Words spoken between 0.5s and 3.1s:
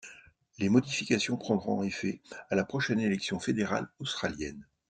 Les modifications prendront effet à la prochaine